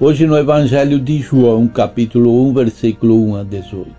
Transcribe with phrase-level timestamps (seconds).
[0.00, 3.90] Hoje no Evangelho de João, capítulo 1, versículo 1 a 18.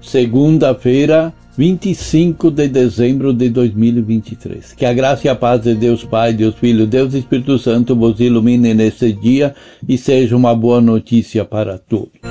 [0.00, 4.72] Segunda-feira, 25 de dezembro de 2023.
[4.72, 8.20] Que a graça e a paz de Deus Pai, Deus Filho, Deus Espírito Santo vos
[8.20, 9.56] ilumine nesse dia
[9.88, 12.29] e seja uma boa notícia para todos.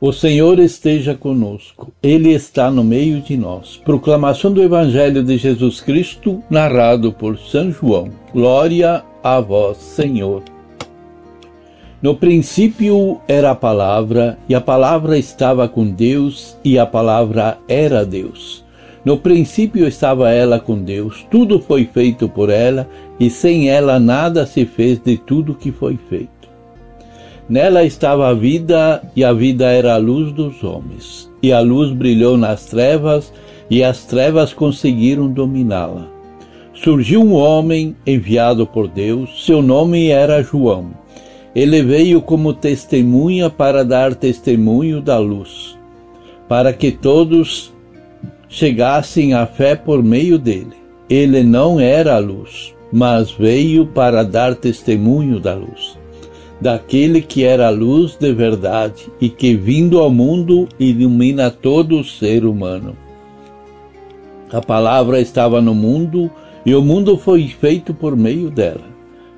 [0.00, 3.80] O Senhor esteja conosco, Ele está no meio de nós.
[3.84, 8.08] Proclamação do Evangelho de Jesus Cristo, narrado por São João.
[8.32, 10.44] Glória a vós, Senhor.
[12.00, 18.06] No princípio era a palavra, e a palavra estava com Deus, e a palavra era
[18.06, 18.64] Deus.
[19.04, 24.46] No princípio estava ela com Deus, tudo foi feito por ela, e sem ela nada
[24.46, 26.37] se fez de tudo que foi feito.
[27.48, 31.32] Nela estava a vida, e a vida era a luz dos homens.
[31.42, 33.32] E a luz brilhou nas trevas,
[33.70, 36.06] e as trevas conseguiram dominá-la.
[36.74, 40.90] Surgiu um homem enviado por Deus, seu nome era João.
[41.54, 45.76] Ele veio como testemunha para dar testemunho da luz,
[46.46, 47.72] para que todos
[48.46, 50.76] chegassem à fé por meio dele.
[51.08, 55.97] Ele não era a luz, mas veio para dar testemunho da luz
[56.60, 62.04] daquele que era a luz de verdade e que, vindo ao mundo, ilumina todo o
[62.04, 62.96] ser humano.
[64.50, 66.30] A palavra estava no mundo
[66.64, 68.84] e o mundo foi feito por meio dela.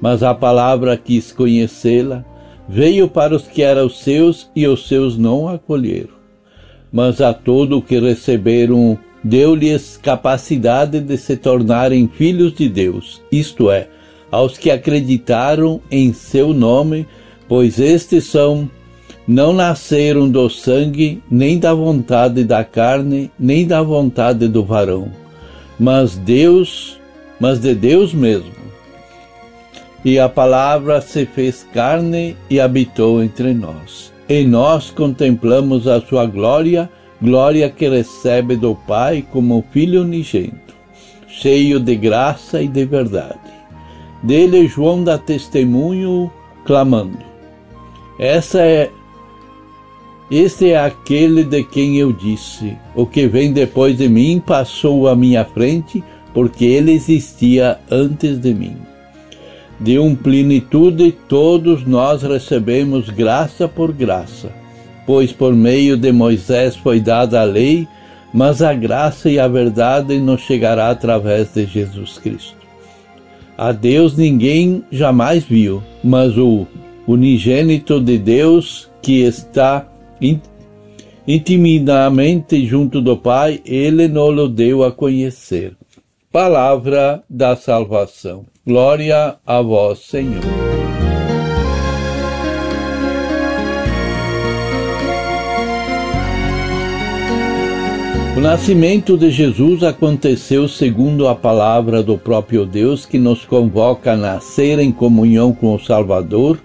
[0.01, 2.25] Mas a palavra quis conhecê-la,
[2.69, 6.21] veio para os que eram seus e os seus não acolheram.
[6.93, 13.71] Mas a todo o que receberam, deu-lhes capacidade de se tornarem filhos de Deus, isto
[13.71, 13.89] é,
[14.31, 17.07] aos que acreditaram em seu nome,
[17.49, 18.69] pois estes são
[19.27, 25.09] não nasceram do sangue, nem da vontade da carne, nem da vontade do varão,
[25.79, 26.99] mas Deus,
[27.39, 28.51] mas de Deus mesmo.
[30.05, 34.13] E a palavra se fez carne e habitou entre nós.
[34.29, 36.91] E nós contemplamos a sua glória,
[37.23, 40.75] glória que recebe do Pai como filho unigênito,
[41.29, 43.60] cheio de graça e de verdade.
[44.23, 46.31] Dele João dá testemunho
[46.65, 47.19] clamando:
[48.19, 48.91] Essa é
[50.31, 55.17] este é aquele de quem eu disse: O que vem depois de mim passou à
[55.17, 58.77] minha frente, porque ele existia antes de mim.
[59.81, 64.53] De um plenitude todos nós recebemos graça por graça,
[65.05, 67.89] pois por meio de Moisés foi dada a lei,
[68.33, 72.61] mas a graça e a verdade nos chegará através de Jesus Cristo.
[73.61, 76.67] A Deus ninguém jamais viu, mas o
[77.07, 79.87] unigênito de Deus que está
[81.29, 85.77] intimidamente junto do Pai, ele nos deu a conhecer.
[86.33, 88.47] Palavra da salvação.
[88.67, 90.80] Glória a vós, Senhor.
[98.41, 104.17] O nascimento de Jesus aconteceu segundo a palavra do próprio Deus que nos convoca a
[104.17, 106.59] nascer em comunhão com o Salvador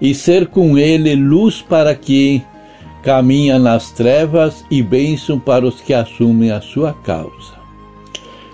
[0.00, 2.42] e ser com ele luz para que
[3.04, 7.54] caminha nas trevas e bênção para os que assumem a sua causa.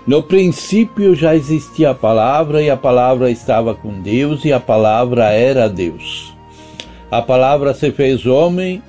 [0.05, 5.31] No princípio já existia a palavra e a palavra estava com Deus e a palavra
[5.31, 6.35] era Deus.
[7.09, 8.83] A palavra se fez homem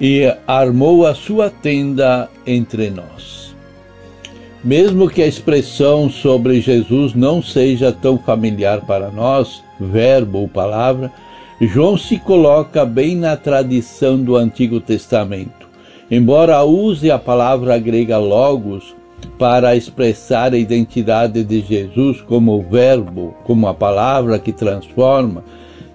[0.00, 3.54] e armou a sua tenda entre nós.
[4.62, 11.10] Mesmo que a expressão sobre Jesus não seja tão familiar para nós, verbo ou palavra,
[11.60, 15.68] João se coloca bem na tradição do Antigo Testamento.
[16.10, 18.94] Embora use a palavra grega logos
[19.38, 25.44] para expressar a identidade de Jesus como o verbo, como a palavra que transforma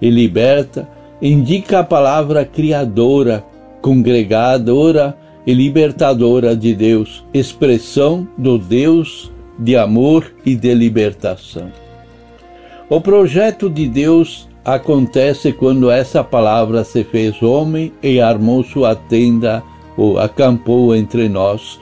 [0.00, 0.88] e liberta,
[1.20, 3.44] indica a palavra criadora
[3.86, 5.16] congregadora
[5.46, 11.70] e libertadora de Deus, expressão do Deus de amor e de libertação.
[12.90, 19.62] O projeto de Deus acontece quando essa palavra se fez homem e armou sua tenda
[19.96, 21.78] ou acampou entre nós.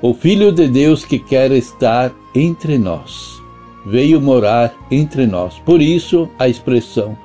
[0.00, 3.42] O Filho de Deus que quer estar entre nós.
[3.84, 5.58] veio morar entre nós.
[5.64, 7.16] Por isso, a expressão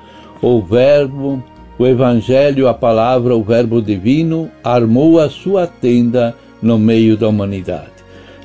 [0.42, 1.42] o Verbo,
[1.78, 7.98] o Evangelho, a palavra, o Verbo divino, armou a sua tenda no meio da humanidade.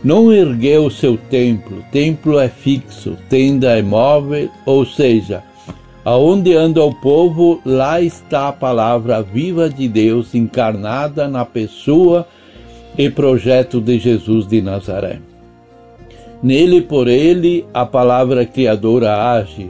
[0.04, 5.42] Não ergueu seu templo, templo é fixo, tenda é móvel, ou seja,
[6.04, 12.28] aonde anda o povo, lá está a palavra viva de Deus encarnada na pessoa
[12.98, 15.20] e projeto de Jesus de Nazaré.
[16.44, 19.70] Nele por ele a palavra criadora age,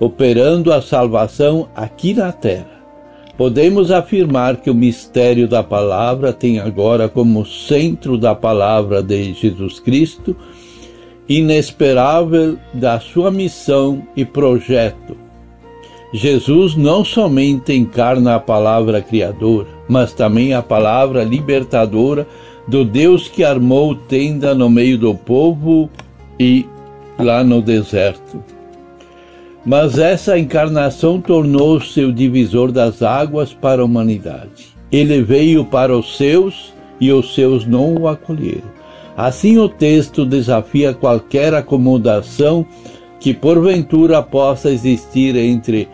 [0.00, 2.78] operando a salvação aqui na terra.
[3.36, 9.78] Podemos afirmar que o mistério da palavra tem agora como centro da palavra de Jesus
[9.78, 10.36] Cristo,
[11.28, 15.16] inesperável da sua missão e projeto.
[16.12, 22.26] Jesus não somente encarna a palavra criadora, mas também a palavra libertadora
[22.66, 25.88] do Deus que armou tenda no meio do povo
[26.40, 26.66] e
[27.18, 28.57] lá no deserto.
[29.64, 34.68] Mas essa encarnação tornou-se o divisor das águas para a humanidade.
[34.90, 38.78] Ele veio para os seus e os seus não o acolheram.
[39.16, 42.64] Assim, o texto desafia qualquer acomodação
[43.18, 45.88] que porventura possa existir entre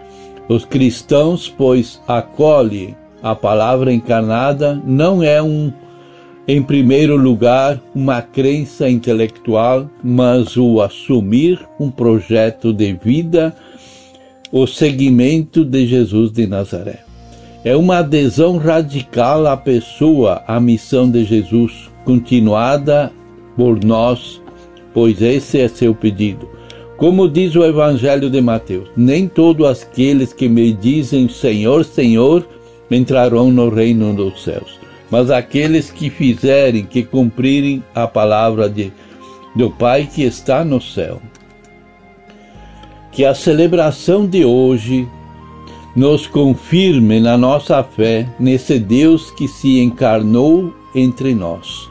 [0.48, 5.72] os cristãos, pois acolhe a palavra encarnada não é um
[6.46, 13.54] em primeiro lugar, uma crença intelectual, mas o assumir um projeto de vida,
[14.52, 17.00] o seguimento de Jesus de Nazaré.
[17.64, 23.10] É uma adesão radical à pessoa, à missão de Jesus, continuada
[23.56, 24.42] por nós,
[24.92, 26.46] pois esse é seu pedido.
[26.98, 32.46] Como diz o Evangelho de Mateus: Nem todos aqueles que me dizem Senhor, Senhor
[32.90, 34.83] entrarão no reino dos céus
[35.14, 38.92] mas aqueles que fizerem, que cumprirem a palavra de,
[39.54, 41.22] do Pai que está no céu.
[43.12, 45.06] Que a celebração de hoje
[45.94, 51.88] nos confirme na nossa fé nesse Deus que se encarnou entre nós,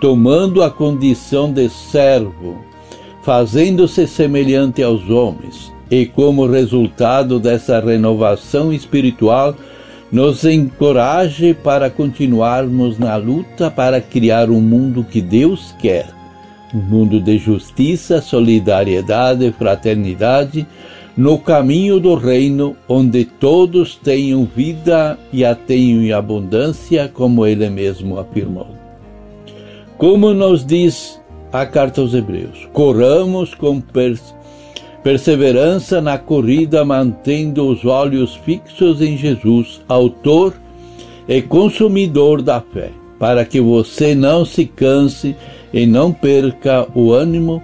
[0.00, 2.58] tomando a condição de servo,
[3.22, 9.54] fazendo-se semelhante aos homens, e como resultado dessa renovação espiritual,
[10.14, 16.06] nos encoraje para continuarmos na luta para criar um mundo que Deus quer.
[16.72, 20.64] Um mundo de justiça, solidariedade, fraternidade,
[21.16, 27.68] no caminho do reino, onde todos tenham vida e a tenham em abundância, como ele
[27.68, 28.68] mesmo afirmou.
[29.98, 31.20] Como nos diz
[31.52, 33.80] a carta aos Hebreus, coramos com
[35.04, 40.54] Perseverança na corrida, mantendo os olhos fixos em Jesus, Autor
[41.28, 45.36] e Consumidor da fé, para que você não se canse
[45.74, 47.62] e não perca o ânimo.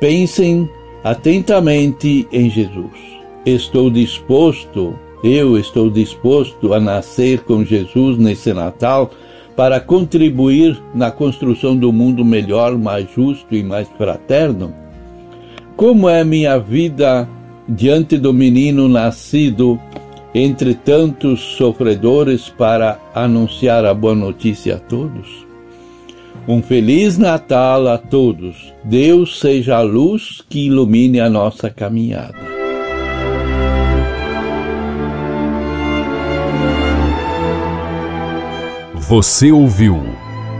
[0.00, 0.68] Pensem
[1.04, 2.98] atentamente em Jesus.
[3.46, 4.92] Estou disposto,
[5.22, 9.12] eu estou disposto a nascer com Jesus nesse Natal
[9.54, 14.85] para contribuir na construção do mundo melhor, mais justo e mais fraterno?
[15.76, 17.28] Como é minha vida
[17.68, 19.78] diante do menino nascido
[20.34, 25.46] entre tantos sofredores para anunciar a boa notícia a todos?
[26.48, 28.72] Um feliz Natal a todos.
[28.82, 32.38] Deus seja a luz que ilumine a nossa caminhada.
[38.94, 40.02] Você ouviu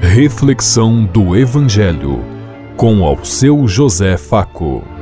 [0.03, 2.23] Reflexão do Evangelho
[2.77, 4.96] com ao seu José Faco.